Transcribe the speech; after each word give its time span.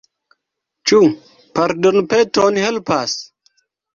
Ĉu 0.91 1.01
pardonpeton 1.59 2.57
helpas? 2.65 3.15